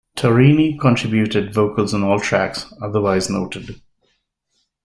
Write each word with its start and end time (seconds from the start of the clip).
Torrini 0.17 0.79
contributed 0.79 1.53
vocals 1.53 1.93
on 1.93 2.01
all 2.03 2.19
tracks, 2.19 2.73
otherwise 2.81 3.29
noted. 3.29 3.83